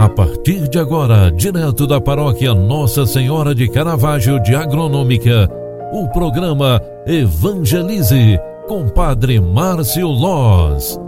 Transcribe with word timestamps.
A 0.00 0.08
partir 0.08 0.66
de 0.66 0.78
agora, 0.78 1.30
direto 1.30 1.86
da 1.86 2.00
paróquia 2.00 2.54
Nossa 2.54 3.04
Senhora 3.04 3.54
de 3.54 3.68
Caravaggio 3.68 4.42
de 4.42 4.54
Agronômica, 4.54 5.46
o 5.92 6.08
programa 6.08 6.80
Evangelize 7.06 8.40
com 8.66 8.88
Padre 8.88 9.38
Márcio 9.38 10.08
Loz. 10.08 10.98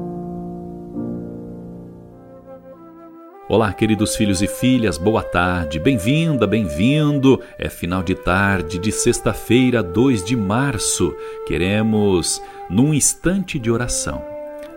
Olá, 3.48 3.72
queridos 3.72 4.14
filhos 4.14 4.42
e 4.42 4.46
filhas, 4.46 4.98
boa 4.98 5.22
tarde, 5.22 5.78
bem-vinda, 5.78 6.46
bem-vindo. 6.46 7.40
É 7.58 7.70
final 7.70 8.02
de 8.02 8.14
tarde 8.14 8.78
de 8.78 8.92
sexta-feira, 8.92 9.82
2 9.82 10.22
de 10.22 10.36
março. 10.36 11.14
Queremos, 11.46 12.42
num 12.68 12.92
instante 12.92 13.58
de 13.58 13.70
oração, 13.70 14.22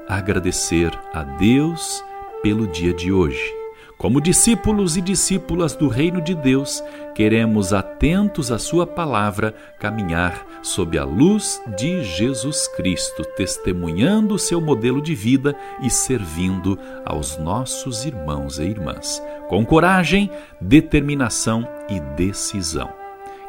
agradecer 0.07 0.97
a 1.13 1.21
Deus 1.21 2.01
pelo 2.41 2.65
dia 2.65 2.93
de 2.93 3.11
hoje 3.11 3.64
como 3.97 4.19
discípulos 4.19 4.97
e 4.97 5.01
discípulas 5.01 5.75
do 5.75 5.87
Reino 5.87 6.21
de 6.21 6.35
Deus, 6.35 6.83
queremos, 7.13 7.73
atentos 7.73 8.51
à 8.51 8.59
Sua 8.59 8.85
palavra, 8.85 9.55
caminhar 9.79 10.45
sob 10.61 10.97
a 10.97 11.05
luz 11.05 11.61
de 11.77 12.03
Jesus 12.03 12.67
Cristo, 12.67 13.23
testemunhando 13.35 14.37
seu 14.37 14.59
modelo 14.59 15.01
de 15.01 15.15
vida 15.15 15.55
e 15.81 15.89
servindo 15.89 16.77
aos 17.05 17.37
nossos 17.37 18.05
irmãos 18.05 18.59
e 18.59 18.63
irmãs, 18.63 19.23
com 19.47 19.65
coragem, 19.65 20.29
determinação 20.59 21.67
e 21.89 21.99
decisão. 22.15 22.89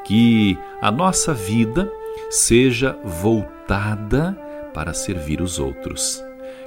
Que 0.05 0.57
a 0.81 0.93
nossa 0.93 1.35
vida 1.35 1.91
seja 2.31 2.97
voltada 3.03 4.39
para 4.73 4.95
servir 4.95 5.41
os 5.41 5.59
outros. 5.59 6.26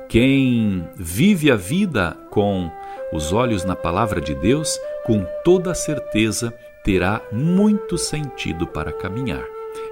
Quem 0.09 0.89
vive 0.95 1.51
a 1.51 1.55
vida 1.55 2.17
com 2.31 2.71
os 3.13 3.31
olhos 3.31 3.63
na 3.63 3.75
palavra 3.75 4.19
de 4.19 4.33
Deus, 4.33 4.75
com 5.05 5.23
toda 5.43 5.75
certeza 5.75 6.51
terá 6.83 7.21
muito 7.31 7.95
sentido 7.95 8.65
para 8.65 8.91
caminhar. 8.91 9.43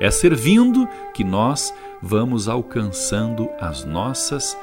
É 0.01 0.09
servindo 0.09 0.87
que 1.13 1.23
nós 1.23 1.71
vamos 2.01 2.49
alcançando 2.49 3.47
as 3.59 3.85
nossas 3.85 4.57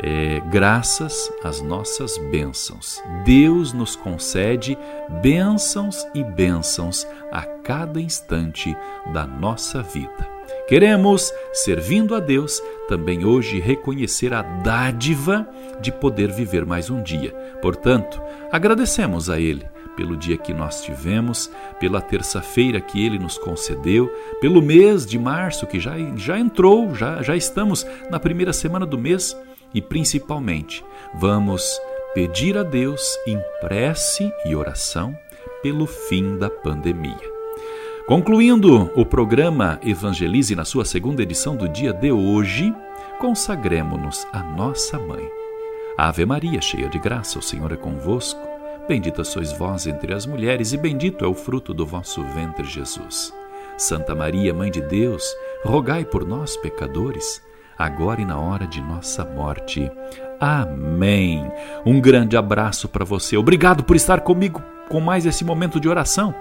é, 0.00 0.40
graças, 0.48 1.30
as 1.42 1.60
nossas 1.60 2.16
bênçãos. 2.30 3.02
Deus 3.24 3.72
nos 3.72 3.96
concede 3.96 4.78
bênçãos 5.20 6.06
e 6.14 6.22
bênçãos 6.22 7.04
a 7.32 7.42
cada 7.42 8.00
instante 8.00 8.76
da 9.12 9.26
nossa 9.26 9.82
vida. 9.82 10.40
Queremos, 10.70 11.34
servindo 11.52 12.14
a 12.14 12.20
Deus, 12.20 12.62
também 12.88 13.24
hoje 13.24 13.58
reconhecer 13.58 14.32
a 14.32 14.40
dádiva 14.40 15.44
de 15.80 15.90
poder 15.90 16.30
viver 16.30 16.64
mais 16.64 16.88
um 16.88 17.02
dia. 17.02 17.32
Portanto, 17.60 18.22
agradecemos 18.52 19.28
a 19.28 19.40
Ele 19.40 19.66
pelo 19.96 20.16
dia 20.16 20.36
que 20.36 20.54
nós 20.54 20.80
tivemos, 20.80 21.50
pela 21.80 22.00
terça-feira 22.00 22.80
que 22.80 23.04
Ele 23.04 23.18
nos 23.18 23.36
concedeu, 23.36 24.06
pelo 24.40 24.62
mês 24.62 25.04
de 25.04 25.18
março 25.18 25.66
que 25.66 25.80
já, 25.80 25.94
já 26.14 26.38
entrou, 26.38 26.94
já, 26.94 27.20
já 27.20 27.34
estamos 27.34 27.84
na 28.08 28.20
primeira 28.20 28.52
semana 28.52 28.86
do 28.86 28.96
mês 28.96 29.36
e 29.74 29.82
principalmente 29.82 30.84
vamos 31.16 31.80
pedir 32.14 32.56
a 32.56 32.62
Deus 32.62 33.18
em 33.26 33.40
prece 33.60 34.32
e 34.46 34.54
oração 34.54 35.18
pelo 35.64 35.84
fim 35.84 36.38
da 36.38 36.48
pandemia. 36.48 37.39
Concluindo 38.06 38.90
o 38.96 39.06
programa 39.06 39.78
Evangelize 39.84 40.56
na 40.56 40.64
sua 40.64 40.84
segunda 40.84 41.22
edição 41.22 41.54
do 41.54 41.68
dia 41.68 41.92
de 41.92 42.10
hoje, 42.10 42.74
consagremos-nos 43.20 44.26
a 44.32 44.42
nossa 44.42 44.98
mãe. 44.98 45.28
Ave 45.96 46.26
Maria, 46.26 46.60
cheia 46.60 46.88
de 46.88 46.98
graça, 46.98 47.38
o 47.38 47.42
Senhor 47.42 47.70
é 47.72 47.76
convosco. 47.76 48.40
Bendita 48.88 49.22
sois 49.22 49.52
vós 49.52 49.86
entre 49.86 50.12
as 50.12 50.26
mulheres, 50.26 50.72
e 50.72 50.76
bendito 50.76 51.24
é 51.24 51.28
o 51.28 51.34
fruto 51.34 51.72
do 51.72 51.86
vosso 51.86 52.22
ventre, 52.22 52.64
Jesus. 52.64 53.32
Santa 53.78 54.14
Maria, 54.14 54.52
Mãe 54.52 54.72
de 54.72 54.80
Deus, 54.80 55.24
rogai 55.64 56.04
por 56.04 56.26
nós, 56.26 56.56
pecadores, 56.56 57.40
agora 57.78 58.20
e 58.20 58.24
na 58.24 58.40
hora 58.40 58.66
de 58.66 58.80
nossa 58.80 59.24
morte. 59.24 59.88
Amém. 60.40 61.48
Um 61.86 62.00
grande 62.00 62.36
abraço 62.36 62.88
para 62.88 63.04
você. 63.04 63.36
Obrigado 63.36 63.84
por 63.84 63.94
estar 63.94 64.20
comigo 64.20 64.60
com 64.90 65.00
mais 65.00 65.24
esse 65.24 65.44
momento 65.44 65.80
de 65.80 65.88
oração. 65.88 66.34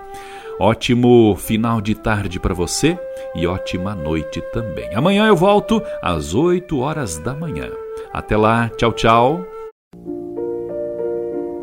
Ótimo 0.59 1.37
final 1.37 1.79
de 1.79 1.95
tarde 1.95 2.37
para 2.37 2.53
você 2.53 2.99
e 3.33 3.47
ótima 3.47 3.95
noite 3.95 4.41
também. 4.51 4.93
Amanhã 4.93 5.27
eu 5.27 5.35
volto 5.35 5.81
às 6.01 6.33
8 6.33 6.77
horas 6.79 7.17
da 7.17 7.33
manhã. 7.33 7.69
Até 8.11 8.35
lá, 8.35 8.67
tchau, 8.69 8.91
tchau. 8.91 9.45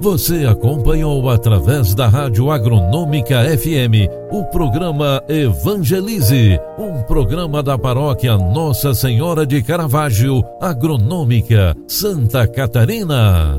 Você 0.01 0.47
acompanhou 0.47 1.29
através 1.29 1.95
da 1.95 2.07
Rádio 2.07 2.51
Agronômica 2.51 3.43
FM 3.59 4.09
o 4.31 4.45
programa 4.45 5.23
Evangelize, 5.29 6.59
um 6.79 7.03
programa 7.03 7.63
da 7.63 7.79
paróquia 7.79 8.37
Nossa 8.37 8.95
Senhora 8.95 9.47
de 9.47 9.63
Caravaggio, 9.63 10.43
Agronômica, 10.61 11.75
Santa 11.89 12.47
Catarina. 12.47 13.59